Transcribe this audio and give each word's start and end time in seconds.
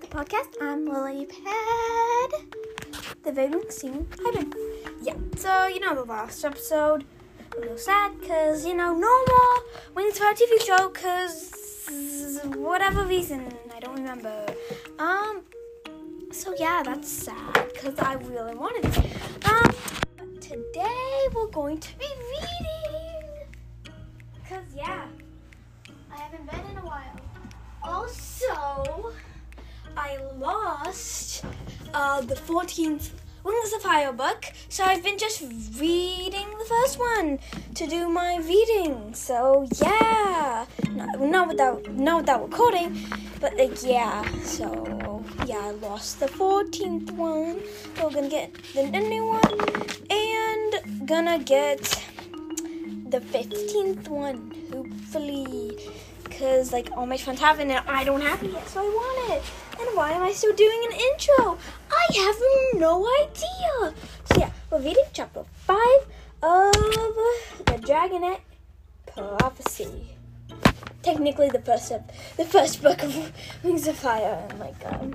the 0.00 0.06
podcast. 0.06 0.54
I'm 0.60 0.86
Lily 0.86 1.26
Pad. 1.26 2.30
The 3.24 3.32
Vegan 3.32 3.70
Scene. 3.70 4.06
I've 4.26 4.34
been. 4.34 4.52
Yeah, 5.02 5.16
so 5.36 5.66
you 5.66 5.80
know 5.80 5.94
the 5.94 6.04
last 6.04 6.44
episode. 6.44 7.04
A 7.56 7.60
little 7.60 7.76
sad 7.76 8.18
because, 8.18 8.64
you 8.64 8.74
know, 8.74 8.94
no 8.94 9.24
more 9.26 9.64
Wings 9.94 10.16
for 10.18 10.30
a 10.30 10.34
TV 10.34 10.64
show 10.64 10.88
because 10.88 12.40
whatever 12.56 13.04
reason. 13.04 13.52
I 13.74 13.80
don't 13.80 13.96
remember. 13.96 14.46
Um, 14.98 15.42
so 16.30 16.54
yeah, 16.58 16.82
that's 16.82 17.08
sad 17.10 17.70
because 17.74 17.98
I 17.98 18.14
really 18.14 18.54
wanted 18.54 18.86
it. 18.86 19.50
Um, 19.50 19.74
today 20.40 21.28
we're 21.34 21.48
going 21.48 21.78
to 21.78 21.98
be 21.98 22.06
I 30.12 30.18
lost 30.38 31.44
uh, 31.94 32.20
the 32.20 32.34
14th 32.34 33.10
Wings 33.44 33.72
of 33.72 33.80
Fire 33.80 34.12
book, 34.12 34.52
so 34.68 34.84
I've 34.84 35.02
been 35.02 35.16
just 35.16 35.40
reading 35.80 36.46
the 36.58 36.66
first 36.68 36.98
one 36.98 37.38
to 37.74 37.86
do 37.86 38.10
my 38.10 38.36
reading. 38.36 39.14
So 39.14 39.66
yeah, 39.80 40.66
not, 40.90 41.20
not 41.20 41.48
without 41.48 41.90
not 41.92 42.20
without 42.20 42.42
recording, 42.42 42.98
but 43.40 43.56
like 43.56 43.82
yeah. 43.82 44.22
So 44.42 45.24
yeah, 45.46 45.58
I 45.58 45.70
lost 45.70 46.20
the 46.20 46.26
14th 46.26 47.12
one. 47.12 47.60
So 47.96 48.08
we're 48.08 48.14
gonna 48.14 48.28
get 48.28 48.52
the, 48.74 48.82
the 48.82 49.00
new 49.00 49.24
one 49.24 49.60
and 50.10 51.08
gonna 51.08 51.38
get 51.38 51.80
the 53.08 53.20
15th 53.20 54.08
one, 54.08 54.52
hopefully. 54.72 55.78
Because, 56.24 56.72
like, 56.72 56.90
all 56.96 57.04
my 57.04 57.18
friends 57.18 57.40
have 57.40 57.60
it 57.60 57.68
and 57.68 57.72
I 57.72 58.04
don't 58.04 58.22
have 58.22 58.42
it 58.42 58.52
yet, 58.52 58.66
so 58.68 58.80
I 58.80 58.84
want 58.84 59.32
it. 59.32 59.61
And 59.78 59.96
why 59.96 60.12
am 60.12 60.22
I 60.22 60.32
still 60.32 60.54
doing 60.54 60.88
an 60.90 60.98
intro? 60.98 61.58
I 61.90 62.06
have 62.14 62.80
no 62.80 63.06
idea. 63.22 63.94
So, 64.24 64.40
yeah, 64.40 64.50
we're 64.70 64.78
reading 64.80 65.04
chapter 65.12 65.44
5 65.66 65.78
of 66.42 66.72
The 67.66 67.78
Dragonet 67.80 68.40
Prophecy. 69.06 70.16
Technically, 71.02 71.48
the 71.48 71.60
first 71.60 71.90
of, 71.90 72.02
the 72.36 72.44
first 72.44 72.82
book 72.82 73.02
of 73.02 73.32
Wings 73.62 73.86
of 73.88 73.96
Fire 73.96 74.46
and, 74.48 74.60
like, 74.60 74.76
um, 74.86 75.14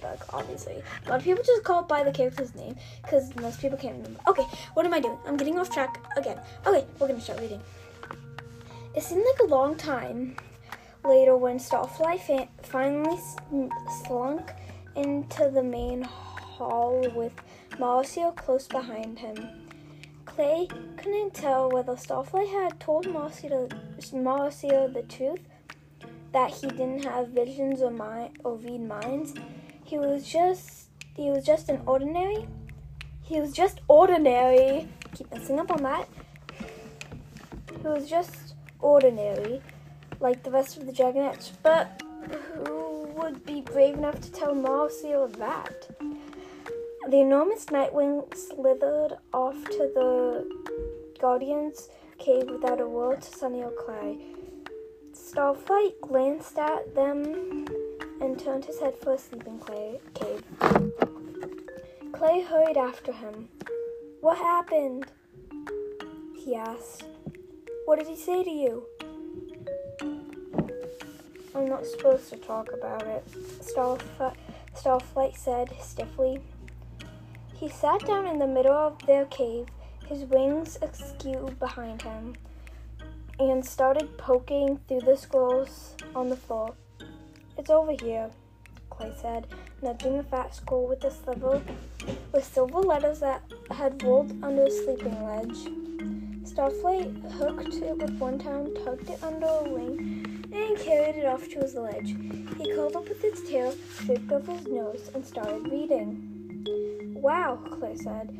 book, 0.00 0.34
obviously. 0.34 0.82
A 1.06 1.10
lot 1.10 1.18
of 1.18 1.24
people 1.24 1.42
just 1.44 1.64
call 1.64 1.80
it 1.80 1.88
by 1.88 2.02
the 2.02 2.12
character's 2.12 2.54
name 2.54 2.76
because 3.02 3.34
most 3.36 3.60
people 3.60 3.78
can't 3.78 3.96
remember. 3.96 4.20
Okay, 4.28 4.44
what 4.74 4.86
am 4.86 4.94
I 4.94 5.00
doing? 5.00 5.18
I'm 5.26 5.36
getting 5.36 5.58
off 5.58 5.70
track 5.70 5.98
again. 6.16 6.38
Okay, 6.66 6.84
we're 6.98 7.08
gonna 7.08 7.20
start 7.20 7.40
reading. 7.40 7.60
It 8.94 9.02
seemed 9.02 9.24
like 9.24 9.40
a 9.40 9.50
long 9.50 9.76
time 9.76 10.36
later 11.04 11.36
when 11.36 11.58
Starfly 11.58 12.20
fa- 12.20 12.48
finally 12.62 13.18
slunk 14.04 14.52
into 14.96 15.50
the 15.50 15.62
main 15.62 16.02
hall 16.02 17.06
with 17.14 17.32
Marcio 17.78 18.34
close 18.36 18.66
behind 18.66 19.18
him. 19.18 19.68
Clay 20.26 20.68
couldn't 20.96 21.34
tell 21.34 21.70
whether 21.70 21.94
Starfly 21.94 22.48
had 22.48 22.78
told 22.78 23.06
Marcio, 23.06 23.68
Marcio 24.12 24.92
the 24.92 25.02
truth 25.02 25.40
that 26.32 26.50
he 26.50 26.68
didn't 26.68 27.04
have 27.04 27.28
visions 27.28 27.82
or 27.82 27.90
mind 27.90 28.38
or 28.44 28.56
read 28.56 28.82
minds. 28.82 29.34
He 29.84 29.98
was 29.98 30.26
just 30.26 30.88
he 31.16 31.30
was 31.30 31.44
just 31.44 31.68
an 31.68 31.82
ordinary. 31.86 32.46
He 33.22 33.40
was 33.40 33.52
just 33.52 33.80
ordinary. 33.88 34.88
Keep 35.14 35.30
messing 35.32 35.58
up 35.58 35.70
on 35.70 35.82
that. 35.82 36.08
He 37.82 37.88
was 37.88 38.08
just 38.08 38.54
ordinary, 38.78 39.60
like 40.20 40.42
the 40.42 40.50
rest 40.50 40.76
of 40.76 40.86
the 40.86 40.92
Dragonets. 40.92 41.50
But 41.62 42.02
who 42.54 43.08
would 43.16 43.44
be 43.44 43.62
brave 43.62 43.94
enough 43.94 44.20
to 44.20 44.32
tell 44.32 44.54
Marcio 44.54 45.34
that? 45.36 45.88
The 47.08 47.20
enormous 47.20 47.64
Nightwing 47.66 48.34
slithered 48.36 49.14
off 49.32 49.56
to 49.64 49.90
the 49.94 50.48
Guardian's 51.18 51.88
cave 52.18 52.48
without 52.48 52.80
a 52.80 52.86
word 52.86 53.22
to 53.22 53.36
Sunny 53.36 53.62
or 53.62 53.72
Clay. 53.72 54.18
Starflight 55.12 56.00
glanced 56.02 56.58
at 56.58 56.94
them 56.94 57.66
and 58.20 58.38
turned 58.38 58.64
his 58.64 58.78
head 58.78 58.94
for 59.02 59.14
a 59.14 59.18
sleeping 59.18 59.58
Clay 59.58 59.98
cave. 60.14 60.44
Clay 62.12 62.42
hurried 62.42 62.76
after 62.76 63.12
him. 63.12 63.48
What 64.20 64.36
happened? 64.36 65.06
He 66.36 66.54
asked. 66.54 67.04
What 67.86 67.98
did 67.98 68.08
he 68.08 68.16
say 68.16 68.44
to 68.44 68.50
you? 68.50 68.84
I'm 71.54 71.66
not 71.66 71.84
supposed 71.84 72.28
to 72.30 72.36
talk 72.36 72.68
about 72.72 73.02
it, 73.02 73.26
Starflight, 73.60 74.20
uh, 74.20 74.30
Starflight 74.74 75.36
said 75.36 75.70
stiffly. 75.80 76.40
He 77.54 77.68
sat 77.68 78.06
down 78.06 78.28
in 78.28 78.38
the 78.38 78.46
middle 78.46 78.72
of 78.72 79.04
their 79.06 79.24
cave, 79.26 79.66
his 80.06 80.24
wings 80.24 80.78
askew 80.80 81.54
behind 81.58 82.02
him, 82.02 82.36
and 83.40 83.64
started 83.64 84.16
poking 84.16 84.78
through 84.86 85.00
the 85.00 85.16
scrolls 85.16 85.96
on 86.14 86.28
the 86.28 86.36
floor. 86.36 86.74
It's 87.58 87.70
over 87.70 87.92
here, 88.00 88.30
Clay 88.88 89.12
said, 89.20 89.48
nudging 89.82 90.18
a 90.18 90.22
fat 90.22 90.54
scroll 90.54 90.86
with 90.86 91.02
a 91.04 91.10
sliver 91.10 91.60
with 92.32 92.44
silver 92.44 92.78
letters 92.78 93.20
that 93.20 93.42
had 93.70 94.02
rolled 94.04 94.32
under 94.44 94.64
a 94.64 94.70
sleeping 94.70 95.22
ledge. 95.24 95.56
Starflight 96.44 97.32
hooked 97.32 97.74
it 97.74 97.98
with 97.98 98.12
one 98.18 98.38
tongue, 98.38 98.74
tugged 98.84 99.10
it 99.10 99.22
under 99.22 99.46
a 99.46 99.62
wing, 99.64 100.19
and 100.52 100.78
carried 100.78 101.16
it 101.16 101.26
off 101.26 101.48
to 101.48 101.60
his 101.60 101.74
ledge. 101.74 102.16
He 102.58 102.72
curled 102.72 102.96
up 102.96 103.08
with 103.08 103.22
its 103.24 103.48
tail, 103.48 103.74
draped 104.04 104.32
over 104.32 104.52
his 104.52 104.66
nose, 104.66 105.10
and 105.14 105.24
started 105.24 105.70
reading. 105.70 107.14
Wow, 107.20 107.58
Clay 107.70 107.96
said. 107.96 108.36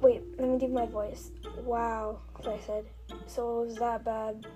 Wait, 0.00 0.22
let 0.38 0.48
me 0.48 0.58
do 0.58 0.68
my 0.68 0.86
voice. 0.86 1.30
Wow, 1.64 2.20
Clay 2.34 2.60
said. 2.64 2.84
So 3.26 3.62
it 3.62 3.66
was 3.66 3.76
that 3.76 4.04
bad. 4.04 4.46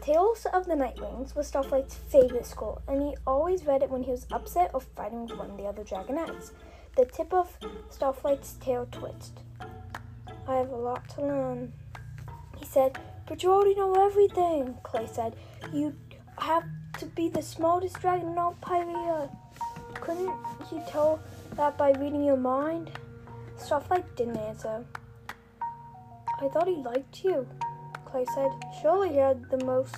Tales 0.00 0.46
of 0.52 0.66
the 0.66 0.74
Nightwings 0.74 1.36
was 1.36 1.46
Starflight's 1.46 1.94
favorite 1.94 2.46
scroll, 2.46 2.80
and 2.88 3.02
he 3.02 3.16
always 3.26 3.66
read 3.66 3.82
it 3.82 3.90
when 3.90 4.02
he 4.02 4.10
was 4.10 4.26
upset 4.32 4.70
or 4.72 4.80
fighting 4.80 5.26
with 5.26 5.36
one 5.36 5.50
of 5.50 5.56
the 5.56 5.64
other 5.64 5.84
Dragonets. 5.84 6.52
The 6.96 7.04
tip 7.04 7.32
of 7.32 7.56
Starflight's 7.90 8.54
tail 8.54 8.88
twitched. 8.90 9.42
I 10.48 10.56
have 10.56 10.70
a 10.70 10.76
lot 10.76 11.08
to 11.10 11.22
learn. 11.22 11.72
He 12.58 12.64
said, 12.64 12.98
But 13.30 13.44
you 13.44 13.52
already 13.52 13.76
know 13.76 13.94
everything, 13.94 14.76
Clay 14.82 15.06
said. 15.06 15.36
You 15.72 15.94
have 16.38 16.64
to 16.98 17.06
be 17.06 17.28
the 17.28 17.40
smartest 17.40 18.00
dragon 18.00 18.30
in 18.30 18.38
all 18.38 18.56
Pyrrhia. 18.60 19.30
Couldn't 19.94 20.34
you 20.72 20.82
tell 20.88 21.20
that 21.54 21.78
by 21.78 21.92
reading 21.92 22.24
your 22.24 22.36
mind? 22.36 22.90
Starflight 23.56 24.16
didn't 24.16 24.36
answer. 24.36 24.84
I 26.40 26.48
thought 26.48 26.66
he 26.66 26.74
liked 26.74 27.22
you, 27.22 27.46
Clay 28.04 28.26
said. 28.34 28.50
Surely 28.82 29.10
he 29.10 29.18
had 29.18 29.48
the 29.48 29.64
most. 29.64 29.94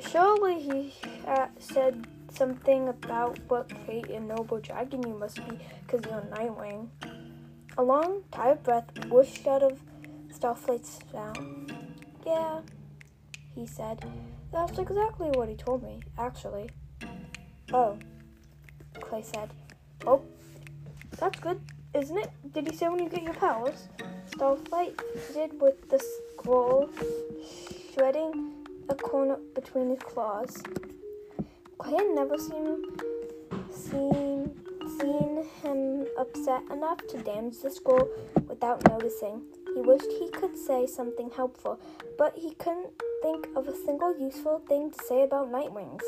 Surely 0.00 0.58
he 0.58 0.92
uh, 1.28 1.46
said 1.60 2.04
something 2.32 2.88
about 2.88 3.38
what 3.46 3.70
great 3.86 4.10
and 4.10 4.26
noble 4.26 4.58
dragon 4.58 5.06
you 5.06 5.14
must 5.16 5.36
be 5.36 5.56
because 5.86 6.04
you're 6.10 6.22
Nightwing. 6.34 6.88
A 7.78 7.82
long, 7.84 8.24
tired 8.32 8.64
breath 8.64 8.90
whooshed 9.08 9.46
out 9.46 9.62
of 9.62 9.78
Starflight's 10.36 10.98
down. 11.12 11.66
Yeah, 12.26 12.60
he 13.54 13.66
said. 13.66 14.04
That's 14.52 14.78
exactly 14.78 15.30
what 15.30 15.48
he 15.48 15.54
told 15.54 15.82
me, 15.82 16.00
actually. 16.18 16.68
Oh, 17.72 17.98
Clay 19.00 19.22
said. 19.22 19.50
Oh, 20.06 20.22
that's 21.18 21.40
good, 21.40 21.58
isn't 21.94 22.18
it? 22.18 22.30
Did 22.52 22.70
he 22.70 22.76
say 22.76 22.88
when 22.88 23.02
you 23.02 23.08
get 23.08 23.22
your 23.22 23.32
powers? 23.32 23.88
Starflight 24.30 25.00
did 25.32 25.58
with 25.58 25.88
the 25.88 25.98
scroll, 26.34 26.90
shredding 27.94 28.66
a 28.90 28.94
corner 28.94 29.38
between 29.54 29.88
his 29.88 30.00
claws. 30.00 30.62
Clay 31.78 31.96
had 31.96 32.14
never 32.14 32.36
seen, 32.36 32.84
seen 33.70 34.54
seen 35.00 35.44
him 35.62 36.06
upset 36.18 36.62
enough 36.70 36.98
to 37.08 37.18
damage 37.18 37.58
the 37.62 37.70
scroll 37.70 38.08
without 38.46 38.86
noticing. 38.88 39.42
He 39.76 39.82
wished 39.82 40.10
he 40.10 40.30
could 40.30 40.56
say 40.56 40.86
something 40.86 41.30
helpful, 41.30 41.78
but 42.16 42.34
he 42.34 42.54
couldn't 42.54 42.94
think 43.22 43.46
of 43.54 43.68
a 43.68 43.76
single 43.76 44.18
useful 44.18 44.62
thing 44.66 44.90
to 44.90 45.04
say 45.04 45.22
about 45.22 45.52
Nightwings. 45.52 46.00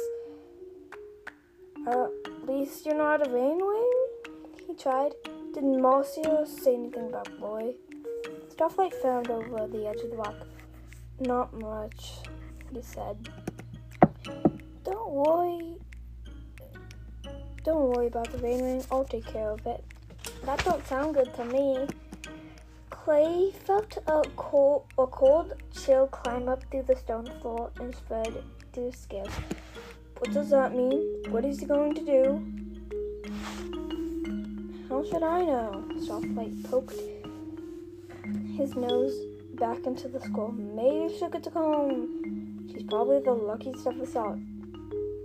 Uh, 1.86 2.06
at 2.24 2.48
least 2.48 2.86
you're 2.86 2.96
not 2.96 3.26
a 3.26 3.28
Rainwing? 3.28 3.92
He 4.66 4.74
tried. 4.74 5.12
Did 5.52 5.64
Marcio 5.64 6.46
say 6.46 6.76
anything 6.76 7.08
about 7.08 7.28
Boy? 7.38 7.74
Starflight 8.56 8.94
frowned 9.02 9.30
over 9.30 9.66
the 9.66 9.86
edge 9.86 10.00
of 10.00 10.12
the 10.12 10.16
rock. 10.16 10.46
Not 11.20 11.52
much, 11.52 12.12
he 12.72 12.80
said. 12.80 13.28
Don't 14.82 15.10
worry. 15.10 15.76
Don't 17.64 17.90
worry 17.90 18.06
about 18.06 18.32
the 18.32 18.38
Rainwing. 18.38 18.86
I'll 18.90 19.04
take 19.04 19.26
care 19.26 19.50
of 19.50 19.66
it. 19.66 19.84
That 20.46 20.64
don't 20.64 20.86
sound 20.86 21.16
good 21.16 21.34
to 21.34 21.44
me. 21.44 21.86
Clay 23.08 23.52
felt 23.64 23.96
a 24.06 24.22
cold, 24.36 24.84
a 24.98 25.06
cold 25.06 25.54
chill 25.72 26.08
climb 26.08 26.46
up 26.46 26.62
through 26.70 26.82
the 26.82 26.94
stone 26.94 27.24
floor 27.40 27.70
and 27.80 27.94
spread 27.94 28.44
through 28.74 28.90
his 28.90 28.96
skin. 28.96 29.24
What 30.18 30.34
does 30.34 30.50
that 30.50 30.74
mean? 30.74 31.22
What 31.30 31.42
is 31.46 31.58
he 31.58 31.64
going 31.64 31.94
to 31.94 32.04
do? 32.04 32.22
How 34.90 35.02
should 35.02 35.22
I 35.22 35.42
know? 35.42 35.88
Starflight 36.04 36.70
poked 36.70 37.00
his 38.58 38.76
nose 38.76 39.14
back 39.54 39.86
into 39.86 40.08
the 40.08 40.20
skull. 40.20 40.52
Maybe 40.52 41.16
she'll 41.16 41.30
get 41.30 41.44
to 41.44 41.50
come 41.50 41.62
home. 41.62 42.68
She's 42.70 42.82
probably 42.82 43.20
the 43.20 43.32
luckiest 43.32 43.86
of 43.86 43.98
us 44.02 44.16
all. 44.16 44.38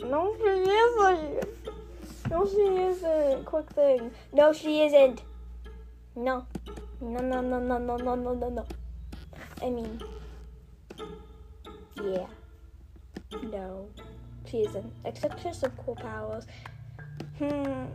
No, 0.05 0.33
she 0.37 0.47
isn't. 0.47 1.43
No, 2.31 2.47
she 2.47 2.61
isn't. 2.61 3.43
Quick 3.43 3.69
thing. 3.71 4.11
No, 4.31 4.53
she 4.53 4.83
isn't. 4.83 5.21
No. 6.15 6.45
No, 7.03 7.19
no, 7.19 7.41
no, 7.41 7.59
no, 7.59 7.77
no, 7.77 7.97
no, 7.97 8.15
no, 8.15 8.33
no, 8.33 8.49
no. 8.49 8.65
I 9.61 9.69
mean, 9.69 10.01
yeah. 12.01 12.27
No, 13.51 13.89
she 14.49 14.59
isn't. 14.59 14.89
Except 15.03 15.41
she 15.41 15.49
has 15.49 15.59
some 15.59 15.73
cool 15.85 15.95
powers. 15.95 16.45
Hmm. 17.39 17.87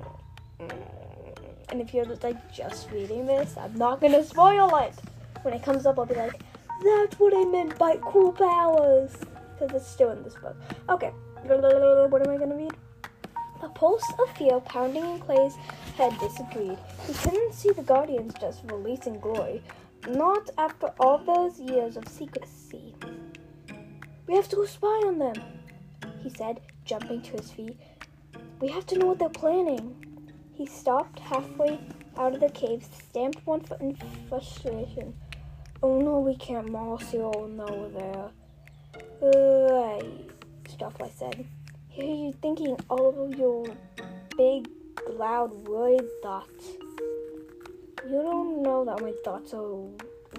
And 1.71 1.81
if 1.81 1.95
you're 1.95 2.05
like 2.05 2.53
just 2.53 2.91
reading 2.91 3.25
this, 3.25 3.57
I'm 3.57 3.75
not 3.77 4.03
gonna 4.03 4.23
spoil 4.23 4.77
it. 4.77 4.95
When 5.41 5.55
it 5.55 5.63
comes 5.63 5.87
up, 5.87 5.99
I'll 5.99 6.05
be 6.05 6.15
like, 6.15 6.43
that's 6.85 7.19
what 7.19 7.33
I 7.35 7.45
meant 7.47 7.79
by 7.79 7.97
cool 8.03 8.33
powers. 8.33 9.13
Because 9.59 9.75
it's 9.75 9.91
still 9.91 10.11
in 10.11 10.23
this 10.23 10.35
book. 10.35 10.57
Okay. 10.91 11.13
What 11.45 11.65
am 11.65 12.31
I 12.31 12.37
gonna 12.37 12.57
read? 12.57 12.75
A 13.63 13.69
pulse 13.71 14.05
of 14.19 14.37
fear 14.37 14.61
pounding 14.61 15.05
in 15.05 15.19
Clay's 15.19 15.55
head 15.99 16.17
disagreed. 16.21 16.79
He 17.09 17.13
couldn't 17.13 17.53
see 17.53 17.73
the 17.73 17.83
Guardians 17.83 18.33
just 18.41 18.63
releasing 18.67 19.19
glory. 19.19 19.63
Not 20.09 20.49
after 20.57 20.93
all 21.01 21.19
those 21.19 21.59
years 21.59 21.97
of 21.97 22.07
secrecy. 22.07 22.95
We 24.29 24.37
have 24.37 24.49
to 24.51 24.57
go 24.57 24.65
spy 24.65 24.87
on 25.07 25.19
them, 25.19 25.35
he 26.23 26.31
said, 26.31 26.61
jumping 26.85 27.23
to 27.23 27.33
his 27.33 27.51
feet. 27.51 27.77
We 28.61 28.69
have 28.69 28.87
to 28.87 28.99
know 28.99 29.07
what 29.07 29.19
they're 29.19 29.29
planning. 29.29 29.97
He 30.55 30.67
stopped 30.67 31.19
halfway 31.19 31.81
out 32.17 32.35
of 32.35 32.41
the 32.41 32.51
cave, 32.51 32.85
stamped 33.09 33.45
one 33.45 33.61
foot 33.61 33.81
in 33.81 33.99
frustration. 34.29 35.15
Oh 35.83 36.01
no, 36.01 36.21
we 36.21 36.37
can't 36.37 36.73
all 36.75 37.49
know 37.49 37.91
there. 37.99 38.31
Right, 39.21 40.31
Starflight 40.69 41.19
said. 41.19 41.47
Here 41.89 42.05
you 42.05 42.33
thinking 42.41 42.77
all 42.89 43.25
of 43.25 43.37
your 43.37 43.67
big, 44.37 44.69
loud, 45.11 45.69
worried 45.69 46.09
thoughts. 46.23 46.77
You 48.09 48.23
don't 48.23 48.63
know 48.63 48.85
that 48.85 49.01
my 49.01 49.13
thoughts 49.25 49.53
are 49.55 49.89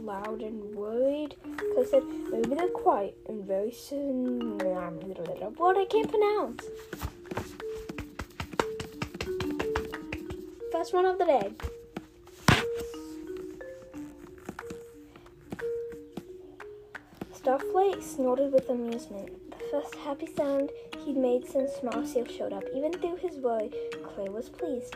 loud 0.02 0.42
and 0.42 0.74
worried. 0.76 1.36
Because 1.44 1.88
I 1.88 1.92
said, 1.92 2.04
maybe 2.32 2.56
they're 2.56 2.68
quiet 2.70 3.18
and 3.28 3.46
very 3.46 3.72
soon. 3.72 4.62
I'm 4.62 5.00
little 5.02 5.26
What 5.58 5.78
I 5.78 5.86
can't 5.86 6.10
pronounce. 6.10 6.64
First 10.72 10.94
one 10.94 11.06
of 11.06 11.18
the 11.18 11.26
day. 11.26 11.54
Starflight 17.34 18.04
snorted 18.04 18.52
with 18.52 18.70
amusement. 18.70 19.30
The 19.52 19.66
first 19.72 19.96
happy 19.96 20.28
sound 20.36 20.72
he'd 21.06 21.18
made 21.18 21.48
since 21.48 21.72
Marcia 21.84 22.28
showed 22.30 22.54
up. 22.54 22.64
Even 22.76 22.92
through 22.94 23.18
his 23.18 23.38
worry, 23.38 23.72
Clay 24.04 24.30
was 24.30 24.50
pleased. 24.50 24.96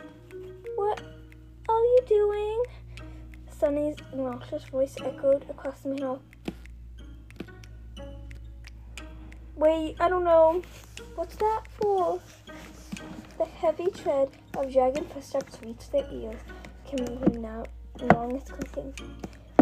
What 0.76 1.00
are 1.68 1.82
you 1.82 1.98
doing? 2.06 2.62
Sunny's 3.50 3.96
raucous 4.12 4.64
voice 4.64 4.96
echoed 5.02 5.44
across 5.48 5.80
the 5.80 5.90
main 5.90 6.02
hall. 6.02 6.22
Wait, 9.56 9.96
I 10.00 10.08
don't 10.08 10.24
know. 10.24 10.62
What's 11.14 11.36
that 11.36 11.62
for? 11.80 12.20
The 13.38 13.44
heavy 13.44 13.86
tread 13.90 14.30
of 14.56 14.72
dragon 14.72 15.04
footsteps 15.06 15.58
reached 15.64 15.92
their 15.92 16.06
ears, 16.12 16.40
coming 16.90 17.44
out 17.46 17.68
along 18.00 18.36
its 18.36 18.50
clicking. 18.50 18.94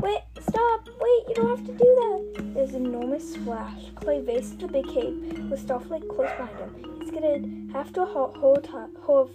Wait, 0.03 0.23
stop! 0.41 0.89
Wait, 1.01 1.23
you 1.29 1.35
don't 1.37 1.57
have 1.57 1.65
to 1.65 1.73
do 1.73 1.79
that! 1.79 2.55
There's 2.55 2.75
an 2.75 2.87
enormous 2.87 3.35
splash. 3.35 3.93
Clay 3.95 4.21
raced 4.21 4.59
to 4.59 4.67
the 4.67 4.73
big 4.73 4.89
cave 4.89 5.49
with 5.49 5.65
Starflight 5.65 6.09
close 6.09 6.29
behind 6.37 6.59
him. 6.59 6.99
He 6.99 7.07
skidded 7.07 7.71
half 7.73 7.93
to 7.93 8.05
halt, 8.05 8.37
hold, 8.37 8.67
hold, 8.67 8.91
hold, 9.01 9.31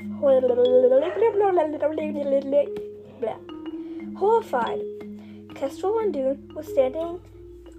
Horrified, 4.17 4.81
Kestrel 5.55 5.99
and 5.99 6.13
Dune 6.13 6.51
was 6.53 6.67
standing 6.67 7.21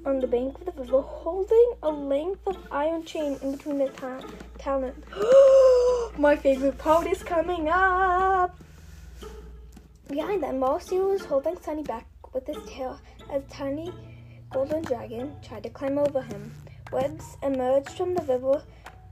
on 0.06 0.20
the 0.20 0.26
bank 0.26 0.58
of 0.58 0.64
the 0.64 0.82
river 0.82 1.02
holding 1.02 1.73
a 1.82 1.90
length 1.90 2.40
of 2.46 2.56
iron 2.70 3.05
chain 3.05 3.38
in 3.43 3.52
between 3.52 3.76
their 3.76 3.88
ta- 3.88 4.25
talons. 4.58 5.05
My 6.19 6.37
favorite 6.37 6.79
part 6.79 7.06
is 7.06 7.23
coming 7.23 7.69
up! 7.69 8.58
Behind 10.08 10.43
them, 10.43 10.58
Marcy 10.58 10.99
was 10.99 11.26
holding 11.26 11.61
Sunny 11.61 11.82
back 11.82 12.06
with 12.32 12.46
his 12.46 12.56
tail 12.69 13.00
as 13.30 13.42
a 13.42 13.48
tiny 13.48 13.92
golden 14.50 14.82
dragon 14.82 15.34
tried 15.42 15.62
to 15.62 15.70
climb 15.70 15.98
over 15.98 16.22
him. 16.22 16.52
Webs 16.92 17.36
emerged 17.42 17.90
from 17.90 18.14
the 18.14 18.22
river, 18.22 18.62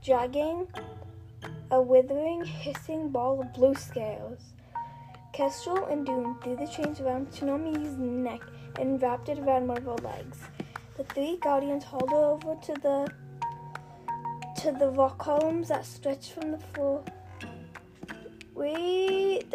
dragging 0.03 0.67
a 1.71 1.81
withering, 1.81 2.43
hissing 2.43 3.09
ball 3.09 3.41
of 3.41 3.53
blue 3.53 3.75
scales. 3.75 4.53
Kestrel 5.33 5.85
and 5.85 6.05
Dune 6.05 6.35
threw 6.41 6.55
the 6.55 6.65
chains 6.65 6.99
around 6.99 7.27
Tsunami's 7.27 7.97
neck 7.97 8.41
and 8.79 9.01
wrapped 9.01 9.29
it 9.29 9.39
around 9.39 9.69
her 9.69 9.95
legs. 9.95 10.39
The 10.95 11.03
three 11.03 11.37
guardians 11.37 11.83
hauled 11.83 12.09
her 12.09 12.17
over 12.17 12.55
to 12.55 12.73
the 12.81 13.07
to 14.61 14.71
the 14.71 14.89
rock 14.89 15.19
columns 15.19 15.67
that 15.67 15.85
stretched 15.85 16.31
from 16.31 16.51
the 16.51 16.57
floor. 16.57 17.03
Wait. 18.57 19.45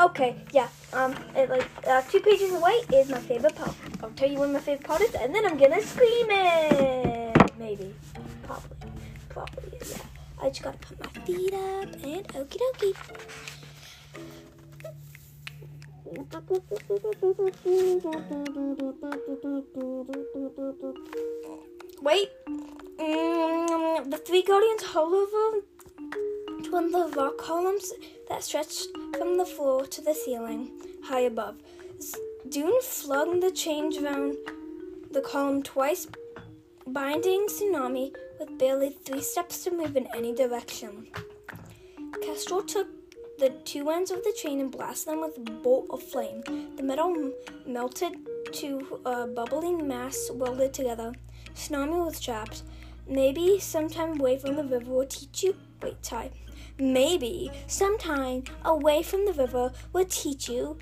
Okay, 0.00 0.36
yeah. 0.50 0.68
Um, 0.92 1.14
it, 1.36 1.48
like 1.48 1.68
uh, 1.86 2.02
two 2.10 2.18
pages 2.20 2.52
away 2.52 2.80
is 2.92 3.08
my 3.08 3.18
favorite 3.20 3.54
part. 3.54 3.76
I'll 4.02 4.10
tell 4.10 4.28
you 4.28 4.40
when 4.40 4.52
my 4.52 4.58
favorite 4.58 4.84
part 4.84 5.02
is, 5.02 5.14
and 5.14 5.32
then 5.32 5.46
I'm 5.46 5.56
gonna 5.56 5.80
scream 5.80 6.26
it. 6.30 7.52
Maybe, 7.58 7.94
probably, 8.42 8.90
probably, 9.28 9.78
yeah. 9.88 10.02
I 10.42 10.48
just 10.48 10.62
gotta 10.62 10.78
put 10.78 10.98
my 10.98 11.22
feet 11.22 11.54
up 11.54 11.84
and 12.02 12.26
okie 12.34 12.58
dokie. 12.58 12.94
Wait. 22.02 22.30
Mm, 22.98 23.35
the 24.04 24.18
three 24.18 24.42
guardians 24.42 24.82
hauled 24.82 25.14
over 25.14 25.60
one 26.70 26.84
of 26.86 26.92
the 26.92 27.16
rock 27.16 27.38
columns 27.38 27.92
that 28.28 28.44
stretched 28.44 28.88
from 29.16 29.38
the 29.38 29.46
floor 29.46 29.86
to 29.86 30.00
the 30.02 30.12
ceiling, 30.12 30.70
high 31.04 31.20
above. 31.20 31.56
Dune 32.48 32.82
flung 32.82 33.40
the 33.40 33.50
chains 33.50 33.96
around 33.96 34.36
the 35.10 35.22
column 35.22 35.62
twice, 35.62 36.06
binding 36.86 37.46
Tsunami 37.46 38.14
with 38.38 38.58
barely 38.58 38.90
three 38.90 39.22
steps 39.22 39.64
to 39.64 39.70
move 39.70 39.96
in 39.96 40.06
any 40.14 40.34
direction. 40.34 41.06
Kestrel 42.22 42.62
took 42.62 42.88
the 43.38 43.50
two 43.64 43.88
ends 43.90 44.10
of 44.10 44.22
the 44.22 44.34
chain 44.36 44.60
and 44.60 44.70
blasted 44.70 45.12
them 45.12 45.20
with 45.22 45.38
a 45.38 45.40
bolt 45.40 45.86
of 45.90 46.02
flame. 46.02 46.42
The 46.76 46.82
metal 46.82 47.10
m- 47.10 47.32
melted 47.66 48.14
to 48.52 49.00
a 49.04 49.26
bubbling 49.26 49.86
mass 49.88 50.30
welded 50.32 50.74
together. 50.74 51.12
Tsunami 51.54 52.04
was 52.04 52.20
trapped. 52.20 52.62
Maybe 53.08 53.58
sometime 53.60 54.20
away 54.20 54.38
from 54.38 54.56
the 54.56 54.64
river 54.64 54.90
will 54.90 55.06
teach 55.06 55.42
you. 55.42 55.56
Wait, 55.82 56.02
Ty. 56.02 56.30
Maybe 56.78 57.50
sometime 57.66 58.44
away 58.64 59.02
from 59.02 59.24
the 59.26 59.32
river 59.32 59.72
will 59.92 60.04
teach 60.04 60.48
you 60.48 60.78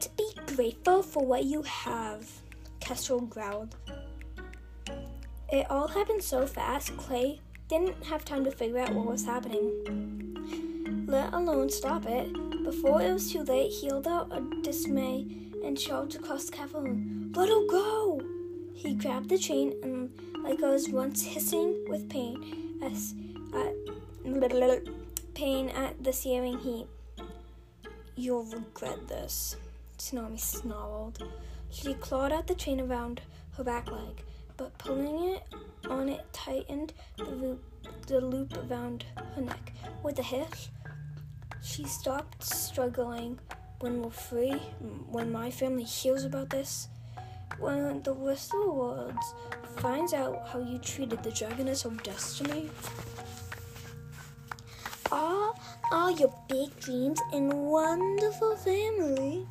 to 0.00 0.08
be 0.16 0.28
grateful 0.54 1.02
for 1.02 1.24
what 1.24 1.44
you 1.44 1.62
have. 1.62 2.28
Kestrel 2.80 3.20
growled. 3.20 3.76
It 5.50 5.70
all 5.70 5.88
happened 5.88 6.22
so 6.22 6.46
fast, 6.46 6.96
Clay 6.96 7.40
didn't 7.68 8.04
have 8.04 8.24
time 8.24 8.44
to 8.44 8.50
figure 8.50 8.78
out 8.78 8.94
what 8.94 9.06
was 9.06 9.24
happening, 9.24 11.04
let 11.06 11.32
alone 11.32 11.70
stop 11.70 12.06
it. 12.06 12.32
Before 12.64 13.00
it 13.00 13.12
was 13.12 13.32
too 13.32 13.42
late, 13.42 13.72
he 13.72 13.86
held 13.86 14.06
out 14.06 14.30
a 14.32 14.40
dismay 14.62 15.26
and 15.64 15.78
charged 15.78 16.16
across 16.16 16.46
the 16.46 16.56
cavern. 16.56 17.32
Let 17.34 17.48
her 17.48 17.66
go! 17.68 18.20
He 18.74 18.94
grabbed 18.94 19.28
the 19.28 19.38
chain 19.38 19.74
and, 19.82 20.10
like 20.46 20.62
I 20.62 20.70
was 20.70 20.88
once 20.88 21.24
hissing 21.24 21.84
with 21.88 22.08
pain, 22.08 22.78
as 22.80 23.14
at 23.52 23.74
pain 25.34 25.68
at 25.70 26.04
the 26.04 26.12
searing 26.12 26.58
heat. 26.58 26.86
You'll 28.14 28.44
regret 28.44 29.08
this, 29.08 29.56
Tsunami 29.98 30.38
snarled. 30.38 31.24
She 31.70 31.94
clawed 31.94 32.32
at 32.32 32.46
the 32.46 32.54
chain 32.54 32.80
around 32.80 33.22
her 33.56 33.64
back 33.64 33.90
leg, 33.90 34.22
but 34.56 34.78
pulling 34.78 35.34
it 35.34 35.42
on 35.90 36.08
it 36.08 36.24
tightened 36.32 36.92
the 37.16 37.24
loop, 37.24 37.64
the 38.06 38.20
loop 38.20 38.56
around 38.70 39.04
her 39.34 39.42
neck. 39.42 39.72
With 40.04 40.20
a 40.20 40.22
hiss, 40.22 40.70
she 41.60 41.84
stopped 41.84 42.44
struggling. 42.44 43.40
When 43.80 44.00
we're 44.00 44.10
free, 44.10 44.62
when 45.10 45.32
my 45.32 45.50
family 45.50 45.84
hears 45.84 46.24
about 46.24 46.50
this, 46.50 46.88
when 47.58 48.02
the 48.02 48.14
rest 48.14 48.54
of 48.54 48.60
the 48.60 48.70
world's 48.70 49.34
finds 49.80 50.12
out 50.12 50.48
how 50.48 50.60
you 50.60 50.78
treated 50.78 51.22
the 51.22 51.30
Dragonets 51.30 51.84
of 51.84 52.02
Destiny. 52.02 52.70
All, 55.12 55.58
all 55.92 56.10
your 56.10 56.32
big 56.48 56.78
dreams 56.80 57.20
and 57.32 57.52
wonderful 57.52 58.56
family. 58.56 59.46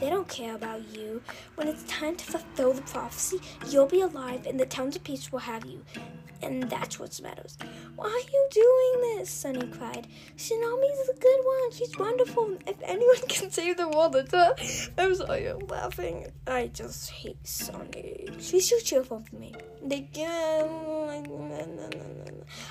They 0.00 0.10
don't 0.10 0.28
care 0.28 0.54
about 0.54 0.82
you. 0.94 1.22
When 1.54 1.68
it's 1.68 1.84
time 1.84 2.16
to 2.16 2.24
fulfill 2.24 2.72
the 2.72 2.82
prophecy, 2.82 3.40
you'll 3.68 3.86
be 3.86 4.00
alive 4.00 4.46
and 4.46 4.58
the 4.58 4.66
towns 4.66 4.96
of 4.96 5.04
peace 5.04 5.32
will 5.32 5.40
have 5.40 5.64
you 5.64 5.84
and 6.44 6.62
that's 6.64 6.98
what 6.98 7.20
matters. 7.22 7.56
Why 7.96 8.06
are 8.06 8.30
you 8.30 8.48
doing 8.50 9.18
this? 9.18 9.30
Sunny 9.30 9.66
cried. 9.66 10.06
Tsunami's 10.36 11.08
a 11.08 11.14
good 11.18 11.40
one. 11.44 11.72
She's 11.72 11.98
wonderful. 11.98 12.58
If 12.66 12.76
anyone 12.82 13.16
can 13.28 13.50
save 13.50 13.76
the 13.76 13.88
world, 13.88 14.16
it's 14.16 14.32
her. 14.32 14.54
I'm 14.98 15.14
sorry, 15.14 15.46
I'm 15.46 15.66
laughing. 15.66 16.26
I 16.46 16.68
just 16.68 17.10
hate 17.10 17.46
Sunny. 17.46 18.28
She's 18.38 18.68
too 18.68 18.80
cheerful 18.82 19.24
for 19.28 19.36
me. 19.36 19.54
They. 19.82 20.08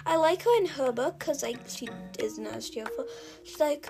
I 0.06 0.15
like 0.15 0.44
her 0.44 0.58
in 0.58 0.65
her 0.68 0.92
book 0.92 1.20
because 1.20 1.44
like 1.44 1.60
she 1.68 1.89
isn't 2.20 2.46
as 2.48 2.70
cheerful. 2.70 3.06
She's 3.44 3.60
like, 3.60 3.89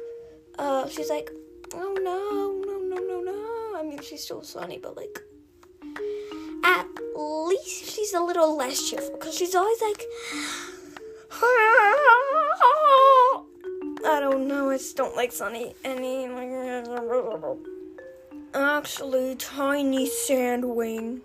uh, 0.57 0.87
she's 0.87 1.09
like, 1.09 1.29
oh 1.73 1.93
no, 2.01 2.53
no, 2.65 2.77
no, 2.79 2.97
no, 2.97 3.21
no. 3.21 3.79
I 3.79 3.83
mean, 3.83 4.01
she's 4.01 4.23
still 4.23 4.43
Sunny, 4.43 4.79
but 4.81 4.95
like 4.95 5.19
at 6.63 6.87
least 7.15 7.93
she's 7.93 8.13
a 8.13 8.21
little 8.21 8.55
less 8.55 8.89
cheerful 8.89 9.11
because 9.11 9.35
she's 9.35 9.55
always 9.55 9.81
like, 9.81 10.03
I 14.05 14.19
don't 14.19 14.47
know, 14.47 14.69
I 14.69 14.77
just 14.77 14.95
don't 14.95 15.15
like 15.15 15.31
Sunny 15.31 15.75
any. 15.83 16.27
Actually, 18.55 19.35
tiny 19.35 20.07
sandwing. 20.07 21.21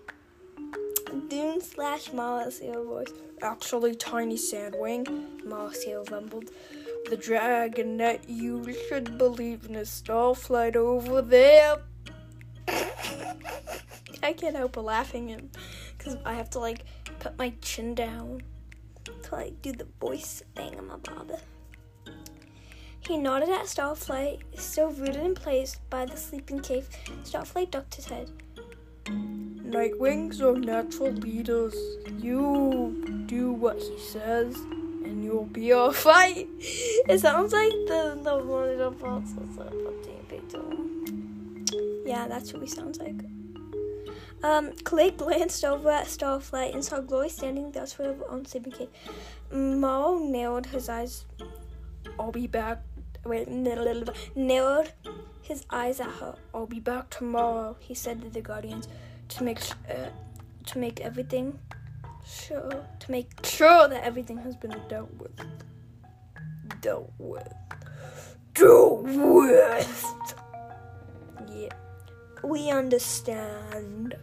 Dune 1.27 1.61
slash 1.61 2.11
Marcia 2.11 2.81
voice. 2.83 3.13
Actually, 3.41 3.95
tiny 3.95 4.35
sandwing. 4.35 5.43
Marcia 5.45 6.03
rumbled. 6.09 6.49
The 7.09 7.17
dragon 7.17 7.97
that 7.97 8.29
you 8.29 8.71
should 8.87 9.17
believe 9.17 9.65
in 9.65 9.75
a 9.75 9.81
starflight 9.81 10.75
over 10.75 11.23
there. 11.23 11.77
I 14.21 14.33
can't 14.33 14.55
help 14.55 14.73
but 14.73 14.85
laughing 14.85 15.49
because 15.97 16.17
I 16.23 16.33
have 16.33 16.51
to 16.51 16.59
like 16.59 16.85
put 17.19 17.35
my 17.37 17.53
chin 17.61 17.95
down 17.95 18.43
to 19.23 19.35
like 19.35 19.59
do 19.63 19.71
the 19.71 19.87
voice 19.99 20.43
thing 20.55 20.77
on 20.77 20.87
my 20.87 20.97
bob. 20.97 21.31
He 22.99 23.17
nodded 23.17 23.49
at 23.49 23.65
Starflight, 23.65 24.41
still 24.55 24.91
rooted 24.91 25.15
in 25.15 25.33
place 25.33 25.79
by 25.89 26.05
the 26.05 26.15
sleeping 26.15 26.59
cave. 26.59 26.87
Starflight 27.23 27.71
ducked 27.71 27.95
his 27.95 28.05
head. 28.05 28.29
Nightwings 29.05 30.41
are 30.41 30.59
natural 30.59 31.11
leaders. 31.13 31.73
You 32.19 33.23
do 33.25 33.51
what 33.51 33.79
he 33.79 33.97
says, 33.99 34.55
and 35.19 35.25
you'll 35.25 35.45
be 35.45 35.73
all 35.73 35.93
right. 36.05 36.47
It 37.09 37.19
sounds 37.19 37.51
like 37.51 37.71
the 37.87 38.19
the 38.23 38.37
one 38.37 38.69
of 38.69 38.77
the 38.77 38.91
Yeah, 42.05 42.27
that's 42.27 42.53
what 42.53 42.61
he 42.61 42.67
sounds 42.69 42.99
like. 42.99 43.15
Um, 44.41 44.71
Clay 44.85 45.11
glanced 45.11 45.65
over 45.65 45.89
at 45.91 46.07
Starflight 46.07 46.73
and 46.73 46.83
saw 46.83 47.01
Glory 47.01 47.27
standing 47.27 47.71
there 47.71 47.85
on 48.29 48.45
sleeping 48.45 48.71
cave. 48.71 48.87
Mo 49.51 50.19
narrowed 50.19 50.67
his 50.67 50.87
eyes. 50.87 51.25
I'll 52.17 52.31
be 52.31 52.47
back. 52.47 52.81
Wait, 53.25 53.49
narrowed 54.35 54.93
his 55.41 55.65
eyes 55.69 55.99
at 55.99 56.11
her. 56.21 56.35
I'll 56.53 56.65
be 56.65 56.79
back 56.79 57.09
tomorrow, 57.09 57.75
he 57.79 57.93
said 57.93 58.21
to 58.21 58.29
the 58.29 58.41
Guardians, 58.41 58.87
to 59.29 59.43
make 59.43 59.59
uh, 59.89 60.11
to 60.67 60.77
make 60.79 61.01
everything 61.01 61.59
sure 62.29 62.85
to 62.99 63.11
make 63.11 63.45
sure 63.45 63.87
that 63.87 64.03
everything 64.03 64.37
has 64.37 64.55
been 64.55 64.75
dealt 64.87 65.13
with. 65.19 65.31
Dealt 66.81 67.11
with. 67.17 67.53
Dealt 68.53 69.03
with. 69.03 70.25
Yeah, 71.51 71.69
we 72.43 72.69
understand. 72.69 74.15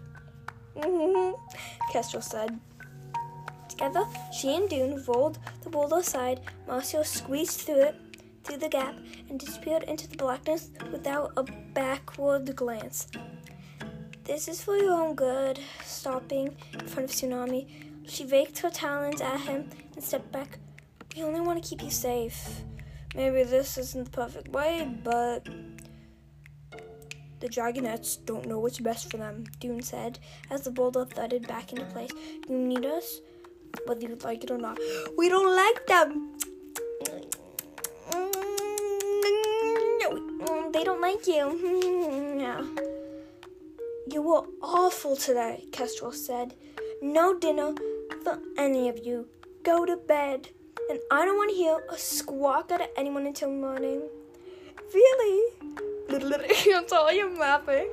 Mm-hmm. 0.77 1.35
Kestrel 1.93 2.23
said. 2.23 2.61
Together, 3.69 4.05
she 4.33 4.55
and 4.55 4.69
Dune 4.69 5.05
rolled 5.07 5.39
the 5.63 5.71
boulder 5.71 5.99
aside. 5.99 6.41
Marcia 6.67 7.05
squeezed 7.05 7.61
through 7.61 7.83
it, 7.83 7.97
through 8.45 8.59
the 8.59 8.69
gap, 8.69 8.95
and 9.29 9.39
disappeared 9.39 9.83
into 9.83 10.09
the 10.09 10.17
blackness 10.17 10.71
without 10.91 11.33
a 11.37 11.43
backward 11.75 12.57
glance. 12.57 13.09
This 14.25 14.49
is 14.49 14.63
for 14.63 14.77
your 14.77 14.93
own 14.93 15.15
good, 15.15 15.61
stopping 15.85 16.57
in 16.73 16.87
front 16.89 17.11
of 17.11 17.15
Tsunami. 17.15 17.86
She 18.07 18.25
raked 18.25 18.59
her 18.61 18.71
talons 18.71 19.21
at 19.21 19.41
him 19.41 19.69
and 19.95 20.03
stepped 20.03 20.33
back. 20.33 20.59
We 21.15 21.23
only 21.23 21.41
want 21.41 21.63
to 21.63 21.69
keep 21.69 21.83
you 21.83 21.91
safe. 21.91 22.63
Maybe 23.15 23.43
this 23.43 23.79
isn't 23.79 24.05
the 24.05 24.11
perfect 24.11 24.49
way, 24.49 24.89
but 25.03 25.47
the 27.41 27.49
Dragonets 27.49 28.25
don't 28.25 28.47
know 28.47 28.59
what's 28.59 28.79
best 28.79 29.11
for 29.11 29.17
them, 29.17 29.45
Dune 29.61 29.83
said, 29.83 30.19
as 30.51 30.63
the 30.63 30.71
boulder 30.71 31.05
thudded 31.05 31.47
back 31.47 31.73
into 31.73 31.85
place. 31.87 32.11
You 32.49 32.59
need 32.59 32.87
us, 32.87 33.21
whether 33.87 34.01
you 34.03 34.17
like 34.23 34.45
it 34.45 34.51
or 34.51 34.59
not. 34.59 34.79
We 35.17 35.29
don't 35.29 35.55
like 35.55 35.87
them! 35.87 36.33
Mm, 40.47 40.73
they 40.73 40.85
don't 40.85 41.01
like 41.01 41.27
you. 41.27 41.51
You 44.09 44.23
were 44.23 44.45
awful 44.63 45.17
today, 45.17 45.65
Kestrel 45.73 46.13
said. 46.13 46.55
No 47.03 47.39
dinner 47.39 47.75
for 48.27 48.41
any 48.59 48.89
of 48.89 48.99
you. 49.07 49.29
Go 49.63 49.87
to 49.87 49.97
bed. 49.97 50.49
And 50.91 50.99
I 51.13 51.25
don't 51.25 51.37
want 51.37 51.51
to 51.51 51.57
hear 51.57 51.79
a 51.93 51.97
squawk 51.97 52.73
out 52.73 52.81
of 52.81 52.89
anyone 52.97 53.25
until 53.25 53.53
morning. 53.53 54.03
Really? 54.93 55.53
I'm 56.75 56.89
sorry, 56.89 57.21
I'm 57.21 57.39
laughing. 57.39 57.89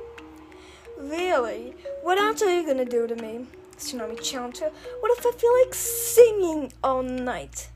Really? 0.98 1.76
What 2.02 2.18
else 2.18 2.42
are 2.42 2.50
you 2.50 2.66
gonna 2.66 2.84
do 2.84 3.06
to 3.06 3.14
me? 3.14 3.46
Tsunami 3.76 4.18
her. 4.58 4.72
What 5.00 5.18
if 5.18 5.24
I 5.24 5.30
feel 5.38 5.54
like 5.60 5.72
singing 5.72 6.72
all 6.82 7.04
night? 7.04 7.68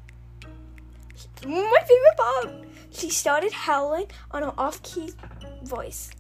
My 1.47 1.83
favorite 1.89 2.17
part! 2.17 2.51
She 2.91 3.09
started 3.09 3.53
howling 3.53 4.07
on 4.33 4.43
an 4.43 4.51
off 4.59 4.83
key 4.83 5.13
voice. 5.63 6.11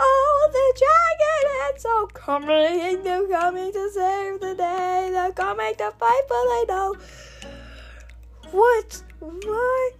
Oh, 0.00 0.48
the 0.52 0.80
dragon 0.80 1.28
are 1.86 2.06
coming, 2.08 3.02
they're 3.02 3.28
coming 3.28 3.72
to 3.72 3.90
save 3.90 4.40
the 4.40 4.54
day, 4.54 5.10
they're 5.12 5.32
coming 5.32 5.74
to 5.76 5.90
fight, 5.92 6.22
but 6.28 6.34
I 6.34 6.64
know 6.68 6.96
what, 8.50 9.02
why, 9.20 9.90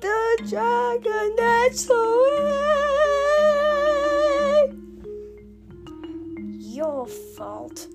the 0.00 0.44
dragon 0.48 1.36
that's 1.36 1.88
away. 1.90 3.04
Your 6.58 7.06
fault. 7.06 7.86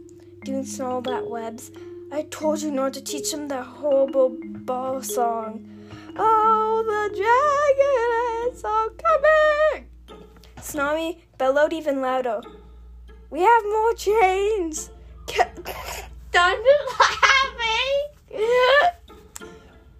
Doing 0.45 0.65
snarled 0.65 1.07
at 1.07 1.27
Webs. 1.29 1.71
I 2.11 2.23
told 2.23 2.61
you 2.61 2.71
not 2.71 2.93
to 2.93 3.01
teach 3.01 3.33
him 3.33 3.49
that 3.49 3.65
horrible 3.65 4.37
ball 4.41 5.01
song. 5.03 5.67
Oh, 6.15 6.83
the 6.85 7.09
dragon 7.15 8.55
is 8.55 8.63
all 8.63 8.89
coming! 8.89 9.88
Tsunami 10.69 11.17
bellowed 11.39 11.73
even 11.73 11.99
louder. 11.99 12.41
We 13.31 13.39
have 13.39 13.63
more 13.63 13.93
chains! 13.95 14.91
Done 16.31 16.59
laughing! 16.99 18.03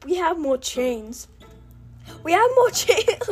we 0.06 0.16
have 0.18 0.38
more 0.38 0.60
chains. 0.60 1.28
We 2.24 2.34
have 2.34 2.52
more 2.54 2.70
chains. 2.70 3.18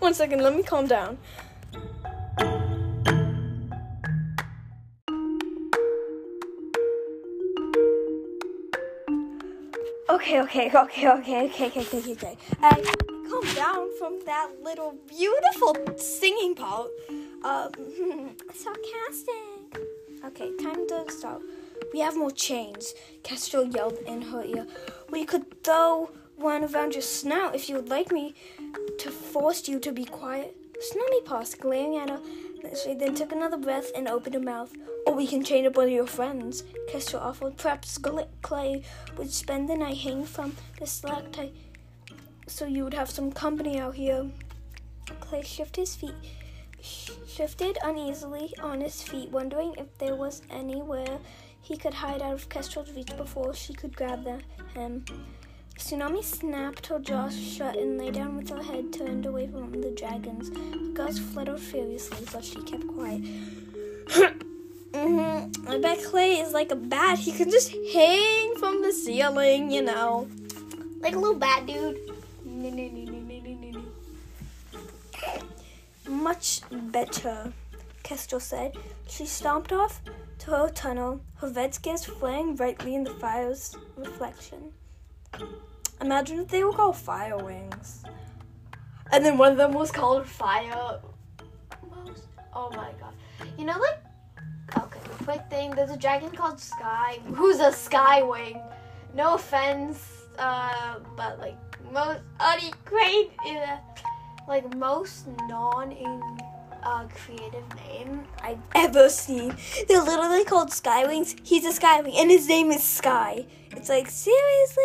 One 0.00 0.12
second, 0.12 0.42
let 0.42 0.54
me 0.54 0.62
calm 0.62 0.86
down. 0.86 1.16
Okay, 10.10 10.42
okay, 10.42 10.68
okay, 10.68 11.08
okay, 11.08 11.08
okay, 11.08 11.46
okay, 11.46 11.72
okay, 11.80 12.12
okay. 12.12 12.36
I 12.60 13.16
calm 13.30 13.54
down 13.54 13.88
from 13.98 14.18
that 14.26 14.48
little 14.62 14.96
beautiful 15.08 15.76
singing 15.96 16.54
part. 16.54 16.88
Um, 17.44 17.70
sarcastic. 18.54 19.80
Okay, 20.24 20.50
time 20.56 20.86
to 20.88 21.04
stop. 21.08 21.40
We 21.92 22.00
have 22.00 22.16
more 22.16 22.30
chains. 22.30 22.94
Kestrel 23.22 23.64
yelled 23.64 23.98
in 24.06 24.22
her 24.22 24.44
ear. 24.44 24.66
We 25.10 25.24
could 25.24 25.62
throw 25.62 26.10
one 26.36 26.64
around 26.64 26.94
your 26.94 27.02
snout 27.02 27.54
if 27.54 27.68
you 27.68 27.76
would 27.76 27.88
like 27.88 28.10
me 28.10 28.34
to 28.98 29.10
force 29.10 29.68
you 29.68 29.78
to 29.80 29.92
be 29.92 30.04
quiet. 30.04 30.56
Snummy 30.80 31.24
paused, 31.24 31.58
glaring 31.60 31.96
at 31.96 32.10
her. 32.10 32.20
She 32.82 32.94
then 32.94 33.14
took 33.14 33.32
another 33.32 33.56
breath 33.56 33.90
and 33.94 34.08
opened 34.08 34.34
her 34.34 34.40
mouth. 34.40 34.72
Or 35.06 35.14
we 35.14 35.26
can 35.26 35.42
chain 35.44 35.66
up 35.66 35.76
one 35.76 35.86
of 35.86 35.92
your 35.92 36.06
friends, 36.06 36.64
Kestrel 36.88 37.22
offered. 37.22 37.56
Perhaps 37.56 37.98
Clay 38.42 38.82
would 39.16 39.30
spend 39.30 39.68
the 39.68 39.76
night 39.76 39.98
hanging 39.98 40.24
from 40.24 40.56
the 40.78 40.86
stalactite 40.86 41.54
so 42.50 42.66
you 42.66 42.84
would 42.84 42.94
have 42.94 43.10
some 43.10 43.32
company 43.32 43.78
out 43.78 43.94
here. 43.94 44.30
Clay 45.20 45.42
shifted 45.42 45.80
his 45.80 45.96
feet 45.96 46.14
shifted 46.82 47.78
uneasily 47.84 48.52
on 48.62 48.80
his 48.80 49.02
feet, 49.02 49.30
wondering 49.30 49.74
if 49.78 49.96
there 49.98 50.16
was 50.16 50.42
anywhere 50.50 51.18
he 51.62 51.76
could 51.76 51.94
hide 51.94 52.22
out 52.22 52.34
of 52.34 52.48
Kestrel's 52.48 52.92
reach 52.92 53.14
before 53.16 53.54
she 53.54 53.74
could 53.74 53.94
grab 53.96 54.24
the, 54.24 54.40
him. 54.78 55.04
Tsunami 55.76 56.22
snapped 56.22 56.86
her 56.86 56.98
jaws 56.98 57.38
shut 57.38 57.76
and 57.76 57.98
lay 57.98 58.10
down 58.10 58.36
with 58.36 58.50
her 58.50 58.62
head 58.62 58.92
turned 58.92 59.24
away 59.24 59.46
from 59.46 59.72
the 59.72 59.90
dragons. 59.90 60.50
The 60.50 60.92
girls 60.94 61.18
fluttered 61.18 61.60
furiously, 61.60 62.26
but 62.32 62.44
she 62.44 62.60
kept 62.62 62.86
quiet. 62.88 63.22
mm-hmm. 64.92 65.68
I 65.68 65.78
bet 65.78 66.04
Clay 66.04 66.40
is 66.40 66.52
like 66.52 66.70
a 66.70 66.76
bat. 66.76 67.18
He 67.18 67.32
can 67.32 67.50
just 67.50 67.72
hang 67.92 68.56
from 68.56 68.82
the 68.82 68.92
ceiling, 68.92 69.70
you 69.70 69.82
know. 69.82 70.28
Like 71.00 71.14
a 71.14 71.18
little 71.18 71.38
bat 71.38 71.66
dude. 71.66 71.98
Much 76.08 76.60
better, 76.70 77.52
Kestrel 78.02 78.40
said. 78.40 78.76
She 79.06 79.26
stomped 79.26 79.72
off 79.72 80.00
to 80.40 80.50
her 80.50 80.68
tunnel, 80.68 81.20
her 81.36 81.48
red 81.48 81.74
scales 81.74 82.04
flaring 82.04 82.56
brightly 82.56 82.94
in 82.94 83.04
the 83.04 83.10
fire's 83.10 83.76
reflection. 83.96 84.72
Imagine 86.00 86.40
if 86.40 86.48
they 86.48 86.64
were 86.64 86.72
called 86.72 86.96
fire 86.96 87.36
wings. 87.36 88.04
And 89.12 89.24
then 89.24 89.38
one 89.38 89.52
of 89.52 89.58
them 89.58 89.72
was 89.72 89.90
called 89.90 90.26
fire. 90.26 91.00
Oh 92.54 92.70
my 92.70 92.90
god. 93.00 93.14
You 93.58 93.64
know, 93.64 93.78
like, 93.78 93.98
okay, 94.84 95.00
quick 95.24 95.42
thing. 95.50 95.70
There's 95.70 95.90
a 95.90 95.96
dragon 95.96 96.30
called 96.30 96.58
Sky, 96.58 97.18
who's 97.34 97.60
a 97.60 97.72
sky 97.72 98.22
wing. 98.22 98.60
No 99.14 99.34
offense, 99.34 100.06
uh, 100.38 100.98
but 101.16 101.38
like, 101.38 101.56
most, 101.90 102.20
Crane 102.84 103.30
is 103.46 103.56
a, 103.56 103.80
like, 104.48 104.74
most 104.76 105.26
non 105.48 105.92
uh, 106.82 107.06
creative 107.08 107.64
name 107.76 108.24
I've 108.42 108.60
ever 108.74 109.08
seen. 109.08 109.54
They're 109.88 110.02
literally 110.02 110.44
called 110.44 110.70
Skywings. 110.70 111.36
He's 111.44 111.64
a 111.64 111.78
Skywing, 111.78 112.14
and 112.16 112.30
his 112.30 112.48
name 112.48 112.70
is 112.70 112.82
Sky. 112.82 113.46
It's 113.72 113.88
like, 113.88 114.08
seriously? 114.10 114.84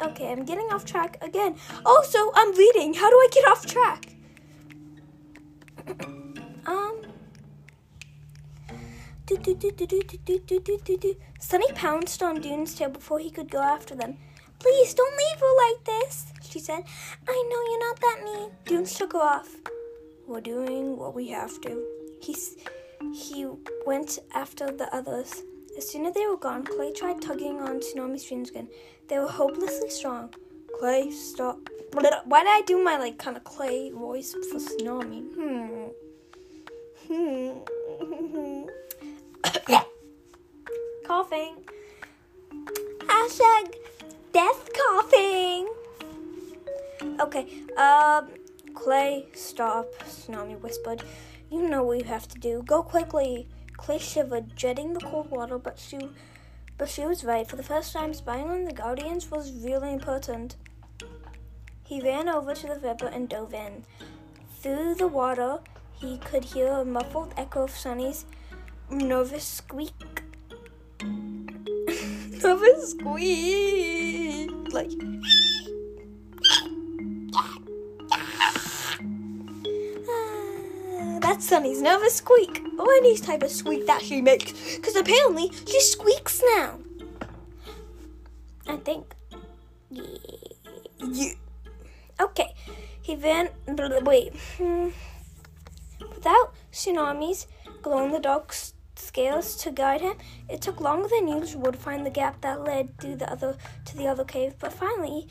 Okay, 0.00 0.30
I'm 0.30 0.44
getting 0.44 0.66
off 0.66 0.84
track 0.84 1.18
again. 1.22 1.56
Also, 1.84 2.30
I'm 2.34 2.54
reading. 2.56 2.94
How 2.94 3.10
do 3.10 3.16
I 3.16 3.28
get 3.32 3.48
off 3.48 3.66
track? 3.66 4.06
um. 6.66 7.02
Sunny 11.40 11.72
pounced 11.74 12.22
on 12.22 12.40
Dune's 12.40 12.74
tail 12.76 12.90
before 12.90 13.18
he 13.18 13.30
could 13.30 13.50
go 13.50 13.60
after 13.60 13.96
them. 13.96 14.18
Please 14.58 14.94
don't 14.94 15.16
leave 15.16 15.40
her 15.40 15.56
like 15.68 15.84
this, 15.84 16.32
she 16.56 16.62
said. 16.62 16.82
I 17.28 17.48
know 17.50 17.60
you're 17.70 17.88
not 17.88 18.00
that 18.00 18.24
mean. 18.24 18.50
Dune 18.64 18.86
shook 18.86 19.12
her 19.12 19.18
off. 19.18 19.56
We're 20.26 20.40
doing 20.40 20.96
what 20.96 21.14
we 21.14 21.28
have 21.28 21.60
to. 21.62 21.84
He's, 22.22 22.56
he 23.14 23.46
went 23.84 24.18
after 24.32 24.70
the 24.70 24.88
others. 24.94 25.42
As 25.76 25.86
soon 25.86 26.06
as 26.06 26.14
they 26.14 26.26
were 26.26 26.38
gone, 26.38 26.64
Clay 26.64 26.92
tried 26.92 27.20
tugging 27.20 27.60
on 27.60 27.80
Tsunami's 27.80 28.24
fins 28.24 28.48
again. 28.48 28.68
They 29.08 29.18
were 29.18 29.28
hopelessly 29.28 29.90
strong. 29.90 30.32
Clay, 30.78 31.10
stop. 31.10 31.58
Why 31.92 32.42
did 32.42 32.48
I 32.48 32.62
do 32.66 32.82
my 32.82 32.96
like 32.96 33.18
kind 33.18 33.36
of 33.36 33.44
clay 33.44 33.90
voice 33.90 34.34
for 34.50 34.58
Tsunami? 34.58 35.24
Hmm. 35.34 35.88
Hmm. 37.06 38.64
coughing. 41.06 41.56
Hashtag 43.06 43.74
death 44.32 44.70
coughing. 44.72 45.68
Okay. 47.20 47.46
Um. 47.76 48.28
Clay, 48.76 49.26
stop, 49.32 49.86
Tsunami 50.04 50.60
whispered. 50.60 51.02
You 51.50 51.66
know 51.66 51.82
what 51.82 51.98
you 51.98 52.04
have 52.04 52.28
to 52.28 52.38
do. 52.38 52.62
Go 52.64 52.82
quickly. 52.82 53.48
Clay 53.78 53.98
shivered, 53.98 54.54
dreading 54.54 54.92
the 54.92 55.00
cold 55.00 55.30
water, 55.30 55.58
but 55.58 55.78
she, 55.78 56.10
but 56.76 56.88
she 56.88 57.04
was 57.06 57.24
right. 57.24 57.48
For 57.48 57.56
the 57.56 57.62
first 57.62 57.94
time, 57.94 58.12
spying 58.12 58.48
on 58.48 58.64
the 58.64 58.72
Guardians 58.74 59.30
was 59.30 59.50
really 59.52 59.92
important. 59.92 60.56
He 61.84 62.02
ran 62.02 62.28
over 62.28 62.54
to 62.54 62.66
the 62.66 62.78
river 62.78 63.06
and 63.06 63.28
dove 63.28 63.54
in. 63.54 63.84
Through 64.60 64.96
the 64.96 65.08
water, 65.08 65.58
he 65.94 66.18
could 66.18 66.44
hear 66.44 66.68
a 66.68 66.84
muffled 66.84 67.32
echo 67.36 67.64
of 67.64 67.70
Sunny's 67.70 68.26
nervous 68.90 69.44
squeak. 69.44 70.22
nervous 72.42 72.90
squeak! 72.90 74.50
Like. 74.72 74.92
That's 81.36 81.50
Sunny's 81.50 81.82
nervous 81.82 82.14
squeak, 82.14 82.62
or 82.78 82.90
any 82.94 83.14
type 83.18 83.42
of 83.42 83.50
squeak 83.50 83.86
that 83.86 84.00
she 84.00 84.22
makes, 84.22 84.54
because 84.76 84.96
apparently 84.96 85.52
she 85.66 85.82
squeaks 85.82 86.42
now. 86.56 86.78
I 88.66 88.76
think. 88.76 89.14
Yeah. 89.90 90.04
yeah. 90.98 91.32
Okay. 92.18 92.54
He 93.02 93.16
ran. 93.16 93.50
Wait. 93.68 94.32
Without 96.00 96.54
Tsunami's 96.72 97.46
glow 97.82 98.06
in 98.06 98.12
the 98.12 98.18
dark 98.18 98.54
scales 98.94 99.56
to 99.56 99.70
guide 99.70 100.00
him, 100.00 100.16
it 100.48 100.62
took 100.62 100.80
longer 100.80 101.08
than 101.08 101.28
usual 101.28 101.70
to 101.70 101.76
find 101.76 102.06
the 102.06 102.10
gap 102.10 102.40
that 102.40 102.64
led 102.64 102.98
through 102.98 103.16
the 103.16 103.30
other 103.30 103.58
to 103.84 103.94
the 103.94 104.06
other 104.06 104.24
cave. 104.24 104.54
But 104.58 104.72
finally, 104.72 105.28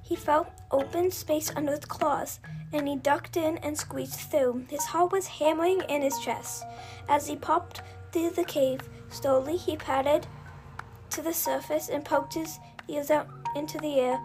he 0.00 0.14
felt 0.14 0.46
open 0.70 1.10
space 1.10 1.50
under 1.54 1.72
his 1.72 1.84
claws, 1.84 2.40
and 2.72 2.86
he 2.88 2.96
ducked 2.96 3.36
in 3.36 3.58
and 3.58 3.76
squeezed 3.76 4.20
through. 4.20 4.66
His 4.68 4.84
heart 4.84 5.12
was 5.12 5.26
hammering 5.26 5.82
in 5.88 6.02
his 6.02 6.18
chest. 6.18 6.64
As 7.08 7.26
he 7.26 7.36
popped 7.36 7.82
through 8.12 8.30
the 8.30 8.44
cave, 8.44 8.80
slowly 9.08 9.56
he 9.56 9.76
padded 9.76 10.26
to 11.10 11.22
the 11.22 11.32
surface 11.32 11.88
and 11.88 12.04
poked 12.04 12.34
his 12.34 12.58
ears 12.88 13.10
out 13.10 13.28
into 13.56 13.78
the 13.78 13.98
air. 14.00 14.20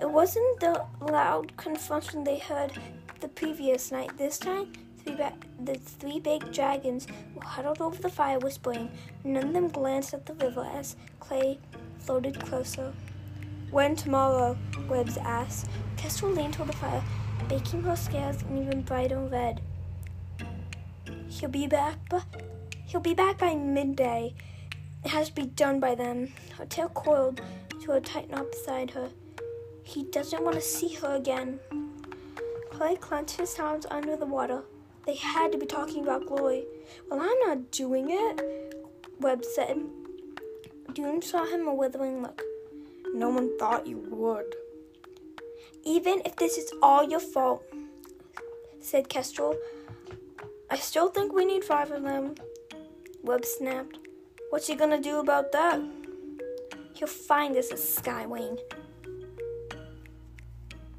It 0.00 0.10
wasn't 0.10 0.60
the 0.60 0.84
loud 1.00 1.56
confrontation 1.56 2.24
they 2.24 2.38
heard 2.38 2.72
the 3.20 3.28
previous 3.28 3.92
night. 3.92 4.16
This 4.16 4.38
time, 4.38 4.72
three 5.04 5.14
ba- 5.14 5.34
the 5.62 5.74
three 5.74 6.18
big 6.18 6.50
dragons 6.52 7.06
were 7.34 7.44
huddled 7.44 7.82
over 7.82 8.00
the 8.00 8.08
fire, 8.08 8.38
whispering. 8.38 8.90
None 9.24 9.48
of 9.48 9.52
them 9.52 9.68
glanced 9.68 10.14
at 10.14 10.24
the 10.24 10.34
river 10.34 10.66
as 10.74 10.96
Clay 11.18 11.58
floated 11.98 12.40
closer. 12.40 12.94
When 13.70 13.94
tomorrow? 13.94 14.58
Webs 14.88 15.16
asked. 15.18 15.68
Kestrel 15.96 16.32
leaned 16.32 16.54
toward 16.54 16.70
the 16.70 16.76
fire, 16.76 17.04
baking 17.48 17.82
her 17.82 17.94
scales 17.94 18.42
an 18.42 18.58
even 18.60 18.82
brighter 18.82 19.20
red. 19.20 19.60
He'll 21.28 21.50
be 21.50 21.68
back, 21.68 21.98
but 22.08 22.24
he'll 22.86 23.00
be 23.00 23.14
back 23.14 23.38
by 23.38 23.54
midday. 23.54 24.34
It 25.04 25.10
has 25.10 25.28
to 25.28 25.34
be 25.34 25.46
done 25.46 25.78
by 25.78 25.94
then. 25.94 26.32
Her 26.58 26.66
tail 26.66 26.88
coiled 26.88 27.40
to 27.84 27.92
a 27.92 28.00
tight 28.00 28.28
knot 28.28 28.50
beside 28.50 28.90
her. 28.90 29.10
He 29.84 30.02
doesn't 30.02 30.42
want 30.42 30.56
to 30.56 30.62
see 30.62 30.94
her 30.94 31.14
again. 31.14 31.60
Clay 32.72 32.96
clenched 32.96 33.36
his 33.36 33.56
hands 33.56 33.86
under 33.88 34.16
the 34.16 34.26
water. 34.26 34.64
They 35.06 35.14
had 35.14 35.52
to 35.52 35.58
be 35.58 35.66
talking 35.66 36.02
about 36.02 36.26
Glory. 36.26 36.64
Well, 37.08 37.20
I'm 37.20 37.38
not 37.48 37.70
doing 37.70 38.08
it, 38.10 38.74
Webb 39.20 39.44
said. 39.44 39.78
Dune 40.92 41.22
saw 41.22 41.46
him 41.46 41.68
a 41.68 41.74
withering 41.74 42.20
look. 42.22 42.42
No 43.14 43.28
one 43.30 43.56
thought 43.58 43.86
you 43.86 43.98
would. 44.10 44.54
Even 45.84 46.22
if 46.24 46.36
this 46.36 46.56
is 46.56 46.72
all 46.82 47.02
your 47.02 47.20
fault, 47.20 47.64
said 48.80 49.08
Kestrel, 49.08 49.56
I 50.70 50.76
still 50.76 51.08
think 51.08 51.32
we 51.32 51.44
need 51.44 51.64
five 51.64 51.90
of 51.90 52.02
them. 52.02 52.34
Webb 53.22 53.44
snapped. 53.44 53.98
What's 54.50 54.66
he 54.66 54.74
gonna 54.74 55.00
do 55.00 55.18
about 55.18 55.52
that? 55.52 55.80
He'll 56.94 57.08
find 57.08 57.56
us 57.56 57.70
a 57.70 57.74
Skywing. 57.74 58.58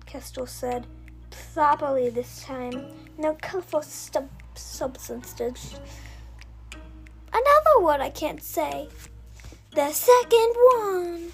Kestrel 0.06 0.48
said, 0.48 0.88
properly 1.54 2.10
this 2.10 2.44
time. 2.44 2.88
No 3.18 3.38
colorful 3.42 3.82
stub- 3.82 4.30
substances. 4.56 5.80
Another 7.32 7.86
word 7.86 8.02
I 8.02 8.10
can't 8.10 8.42
say. 8.42 8.90
The 9.74 9.92
second 9.92 10.54
one. 10.76 11.32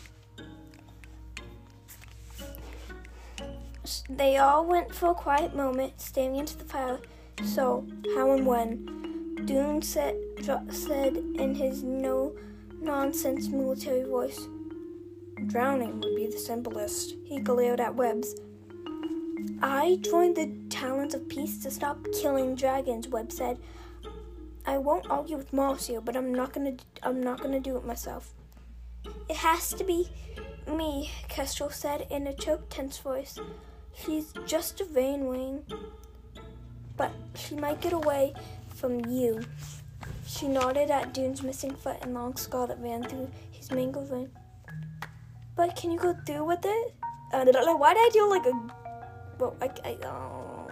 They 4.10 4.38
all 4.38 4.66
went 4.66 4.94
for 4.94 5.12
a 5.12 5.14
quiet 5.14 5.56
moment, 5.56 6.00
staring 6.02 6.36
into 6.36 6.58
the 6.58 6.66
fire. 6.66 7.00
So, 7.44 7.86
how 8.16 8.32
and 8.32 8.46
when? 8.46 9.46
Dune 9.46 9.82
said, 9.82 10.16
said 10.70 11.16
in 11.16 11.56
his 11.56 11.84
no 11.84 12.36
nonsense 12.82 13.48
military 13.48 14.04
voice. 14.04 14.48
Drowning 15.48 16.02
would 16.02 16.16
be 16.16 16.28
the 16.28 16.40
simplest. 16.40 17.16
He 17.24 17.40
glared 17.40 17.80
at 17.80 17.96
Webs. 17.96 18.36
I 19.62 20.00
joined 20.02 20.36
the 20.36 20.52
Talons 20.70 21.14
of 21.14 21.30
Peace 21.30 21.58
to 21.60 21.72
stop 21.72 22.06
killing 22.22 22.56
dragons, 22.56 23.08
Webb 23.08 23.32
said. 23.32 23.58
I 24.66 24.78
won't 24.78 25.10
argue 25.10 25.38
with 25.38 25.52
Marcio, 25.52 26.04
but 26.04 26.18
I'm 26.18 26.34
not 26.34 26.54
gonna 26.54 26.76
I'm 27.04 27.22
not 27.22 27.42
gonna 27.42 27.60
do 27.60 27.78
it 27.78 27.86
myself. 27.86 28.34
It 29.30 29.38
has 29.38 29.70
to 29.74 29.84
be 29.84 30.10
me, 30.68 31.12
Kestrel 31.30 31.70
said 31.70 32.08
in 32.10 32.28
a 32.28 32.34
choked, 32.34 32.70
tense 32.70 32.98
voice. 32.98 33.40
He's 34.06 34.32
just 34.46 34.80
a 34.80 34.86
vain 34.86 35.28
wing. 35.28 35.64
but 36.96 37.12
she 37.36 37.56
might 37.56 37.82
get 37.82 37.94
away 37.94 38.34
from 38.76 39.06
you. 39.06 39.42
She 40.26 40.48
nodded 40.48 40.92
at 40.92 41.14
Dune's 41.14 41.42
missing 41.42 41.74
foot 41.76 41.98
and 42.02 42.14
long 42.14 42.36
scar 42.38 42.68
that 42.68 42.80
ran 42.80 43.04
through 43.04 43.30
his 43.52 43.72
mangled 43.72 44.10
vein. 44.10 44.30
But 45.56 45.76
can 45.76 45.92
you 45.92 46.00
go 46.00 46.16
through 46.26 46.46
with 46.46 46.64
it? 46.64 46.94
Uh, 47.34 47.46
why 47.78 47.94
did 47.94 48.02
I 48.02 48.10
do 48.14 48.30
like 48.30 48.46
a? 48.46 48.54
Well, 49.40 49.56
I, 49.62 49.70
I 49.84 49.98
oh. 50.06 50.68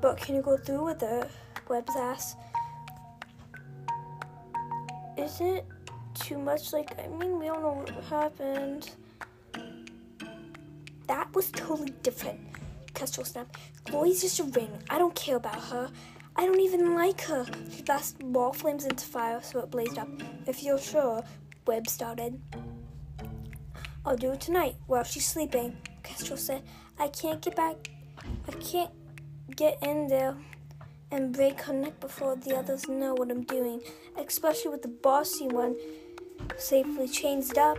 But 0.00 0.16
can 0.16 0.34
you 0.34 0.42
go 0.42 0.56
through 0.56 0.84
with 0.84 1.02
it? 1.02 1.30
Webb's 1.68 1.96
ass. 1.96 2.36
Isn't 5.16 5.46
it 5.46 5.66
too 6.14 6.38
much? 6.38 6.72
Like, 6.72 6.98
I 6.98 7.08
mean, 7.08 7.38
we 7.38 7.46
don't 7.46 7.62
know 7.62 7.72
what 7.72 8.04
happened. 8.04 8.90
That 11.06 11.34
was 11.34 11.50
totally 11.50 11.92
different. 12.02 12.40
Kestrel 12.94 13.24
snapped. 13.24 13.58
Chloe's 13.84 14.22
just 14.22 14.40
a 14.40 14.44
ring. 14.44 14.70
I 14.90 14.98
don't 14.98 15.14
care 15.14 15.36
about 15.36 15.60
her. 15.64 15.90
I 16.34 16.46
don't 16.46 16.60
even 16.60 16.94
like 16.94 17.20
her. 17.22 17.46
She 17.70 17.82
blast 17.82 18.22
wall 18.22 18.52
flames 18.52 18.84
into 18.84 19.06
fire 19.06 19.40
so 19.42 19.60
it 19.60 19.70
blazed 19.70 19.98
up. 19.98 20.08
If 20.46 20.62
you're 20.62 20.78
sure, 20.78 21.22
Webb 21.66 21.88
started. 21.88 22.40
I'll 24.04 24.16
do 24.16 24.32
it 24.32 24.40
tonight 24.40 24.76
while 24.86 25.02
she's 25.04 25.26
sleeping, 25.26 25.76
Kestrel 26.02 26.36
said. 26.36 26.62
I 26.98 27.08
can't 27.08 27.40
get 27.40 27.56
back. 27.56 27.90
I 28.48 28.52
can't 28.52 28.90
get 29.54 29.78
in 29.82 30.08
there 30.08 30.36
and 31.10 31.32
break 31.32 31.60
her 31.62 31.72
neck 31.72 32.00
before 32.00 32.36
the 32.36 32.56
others 32.56 32.88
know 32.88 33.14
what 33.14 33.30
I'm 33.30 33.44
doing, 33.44 33.80
especially 34.16 34.70
with 34.70 34.82
the 34.82 34.88
bossy 34.88 35.46
one 35.46 35.76
safely 36.56 37.08
chained 37.08 37.56
up. 37.58 37.78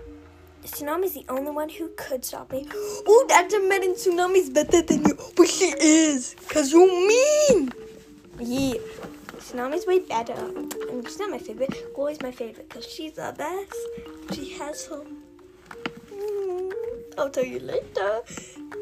Tsunami's 0.68 1.14
the 1.14 1.26
only 1.30 1.52
one 1.52 1.70
who 1.70 1.90
could 1.96 2.26
stop 2.26 2.52
me. 2.52 2.68
Oh, 2.74 3.26
that's 3.30 3.54
a 3.54 3.60
man 3.60 3.82
Tsunami's 3.96 4.50
better 4.50 4.82
than 4.82 5.06
you. 5.06 5.18
But 5.36 5.48
she 5.48 5.74
is. 5.80 6.36
Because 6.36 6.72
you're 6.72 6.88
mean. 6.88 7.72
Yeah. 8.40 8.80
Tsunami's 9.38 9.88
way 9.88 10.00
better. 10.00 10.34
And 10.34 11.08
she's 11.08 11.20
not 11.20 11.32
my 11.32 11.38
favorite. 11.38 11.94
Glory's 11.96 12.22
my 12.22 12.32
favorite 12.32 12.68
because 12.70 12.86
she's 12.86 13.14
the 13.14 13.34
best. 13.38 14.36
She 14.36 14.54
has 14.58 14.86
some. 14.86 15.17
I'll 17.18 17.30
tell 17.30 17.46
you 17.46 17.60
later. 17.60 18.22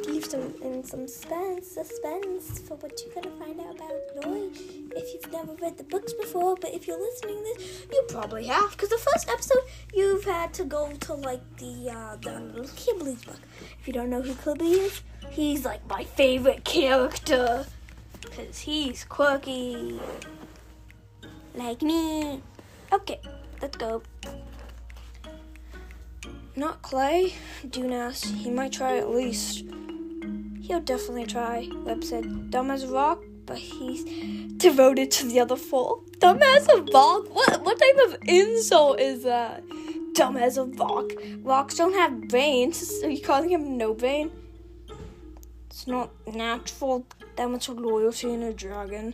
Leave 0.08 0.26
some 0.26 0.54
in 0.62 0.84
some 0.84 1.08
suspense, 1.08 1.68
suspense 1.68 2.60
for 2.60 2.76
what 2.76 3.00
you're 3.04 3.16
gonna 3.16 3.36
find 3.38 3.60
out 3.60 3.76
about 3.76 3.92
Glory 4.22 4.50
if 4.96 5.14
you've 5.14 5.32
never 5.32 5.54
read 5.62 5.78
the 5.78 5.84
books 5.86 6.14
before. 6.14 6.56
But 6.60 6.74
if 6.74 6.86
you're 6.88 7.00
listening 7.00 7.38
to 7.38 7.44
this, 7.58 7.88
you 7.92 8.04
probably 8.10 8.46
have 8.46 8.72
because 8.72 8.90
the 8.90 8.98
first 8.98 9.30
episode 9.30 9.64
you've 9.94 10.26
had 10.26 10.54
to 10.56 10.66
go 10.66 10.92
to 10.92 11.14
like 11.14 11.42
the 11.58 11.90
uh, 11.90 12.16
the 12.18 12.68
Qibli 12.76 13.26
book. 13.26 13.40
If 13.80 13.88
you 13.88 13.94
don't 13.94 14.10
know 14.10 14.22
who 14.22 14.34
Qibli 14.34 14.86
is, 14.86 15.02
he's 15.30 15.66
like 15.66 15.88
my 15.88 16.04
favorite 16.04 16.66
character 16.66 17.66
because 18.22 18.60
he's 18.60 19.04
quirky. 19.06 20.00
Like 21.54 21.82
me. 21.82 22.42
Okay, 22.92 23.22
let's 23.62 23.78
go. 23.78 24.02
Not 26.56 26.82
Clay. 26.82 27.34
Dunas. 27.70 28.24
He 28.24 28.50
might 28.50 28.72
try 28.72 28.98
at 28.98 29.10
least. 29.10 29.66
He'll 30.62 30.80
definitely 30.80 31.26
try, 31.26 31.70
Webb 31.84 32.04
said. 32.04 32.50
Dumb 32.50 32.72
as 32.72 32.84
a 32.84 32.88
rock, 32.88 33.24
but 33.46 33.58
he's 33.58 34.04
devoted 34.54 35.12
to 35.12 35.26
the 35.26 35.42
other 35.42 35.58
four. 35.58 36.02
Dumb 36.20 36.42
as 36.42 36.68
a 36.70 36.82
rock? 36.82 37.34
What, 37.36 37.62
what 37.64 37.80
type 37.80 37.98
of 38.08 38.18
insult 38.28 39.00
is 39.00 39.24
that? 39.24 39.64
Dumb 40.14 40.38
as 40.38 40.58
a 40.58 40.64
rock. 40.64 41.12
Rocks 41.44 41.76
don't 41.76 41.94
have 41.94 42.30
brains. 42.30 43.02
Are 43.04 43.10
you 43.10 43.22
calling 43.22 43.50
him 43.50 43.78
no 43.78 43.94
brain? 43.94 44.32
It's 45.70 45.88
not 45.88 46.10
natural 46.34 47.06
that 47.36 47.50
much 47.50 47.68
loyalty 47.68 48.32
in 48.32 48.44
a 48.44 48.54
dragon. 48.54 49.14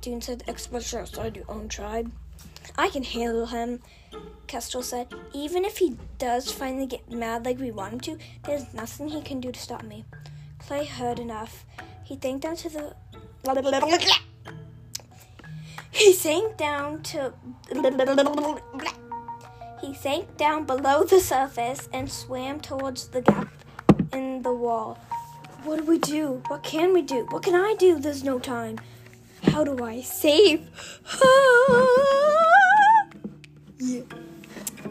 Dune 0.00 0.20
said, 0.20 0.44
especially 0.46 1.00
outside 1.00 1.34
your 1.34 1.50
own 1.50 1.68
tribe. 1.68 2.12
I 2.78 2.88
can 2.88 3.02
handle 3.02 3.46
him, 3.46 3.82
Kestrel 4.46 4.82
said. 4.82 5.08
Even 5.32 5.64
if 5.64 5.78
he 5.78 5.96
does 6.18 6.50
finally 6.50 6.86
get 6.86 7.10
mad 7.10 7.44
like 7.44 7.58
we 7.58 7.70
want 7.70 7.92
him 7.92 8.00
to, 8.00 8.18
there's 8.44 8.72
nothing 8.74 9.08
he 9.08 9.20
can 9.22 9.40
do 9.40 9.52
to 9.52 9.58
stop 9.60 9.82
me. 9.82 10.04
Clay 10.58 10.84
heard 10.84 11.18
enough. 11.18 11.64
He 12.04 12.18
sank 12.20 12.42
down 12.42 12.56
to 12.56 12.68
the. 12.68 12.94
He 15.90 16.12
sank 16.12 16.56
down 16.56 17.02
to. 17.04 17.32
He 19.80 19.94
sank 19.94 20.36
down 20.36 20.64
below 20.64 21.04
the 21.04 21.20
surface 21.20 21.88
and 21.92 22.10
swam 22.10 22.60
towards 22.60 23.08
the 23.08 23.20
gap 23.22 23.48
in 24.12 24.42
the 24.42 24.52
wall. 24.52 24.98
What 25.64 25.78
do 25.78 25.84
we 25.84 25.98
do? 25.98 26.42
What 26.48 26.62
can 26.62 26.92
we 26.92 27.02
do? 27.02 27.26
What 27.30 27.42
can 27.42 27.54
I 27.54 27.74
do? 27.78 27.98
There's 27.98 28.22
no 28.22 28.38
time. 28.38 28.78
How 29.42 29.64
do 29.64 29.84
I 29.84 30.00
save? 30.00 30.68
yeah. 33.78 34.02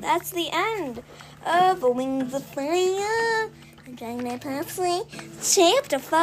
That's 0.05 0.29
the 0.29 0.49
end 0.53 1.01
of 1.47 1.81
Wings 1.81 2.31
of 2.35 2.45
Fire. 2.45 3.49
Dragon 3.95 4.39
Parsley, 4.39 5.01
Chapter 5.41 5.97
5. 5.97 6.21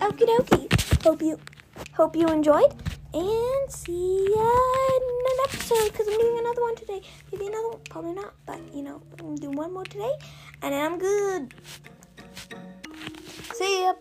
Okie 0.00 0.24
dokie. 0.24 1.04
Hope 1.04 1.20
you, 1.20 1.38
hope 1.92 2.16
you 2.16 2.26
enjoyed. 2.28 2.72
And 3.12 3.70
see 3.70 4.26
ya 4.34 4.50
in 4.96 5.02
an 5.32 5.38
episode 5.48 5.92
because 5.92 6.08
I'm 6.08 6.18
doing 6.18 6.38
another 6.38 6.62
one 6.62 6.76
today. 6.76 7.02
Maybe 7.30 7.46
another 7.46 7.68
one, 7.68 7.80
probably 7.90 8.14
not, 8.14 8.32
but 8.46 8.58
you 8.74 8.84
know, 8.84 9.02
I'm 9.18 9.34
doing 9.34 9.56
one 9.56 9.74
more 9.74 9.84
today, 9.84 10.12
and 10.62 10.72
then 10.72 10.92
I'm 10.92 10.98
good. 10.98 11.54
See 13.52 13.82
ya. 13.82 13.92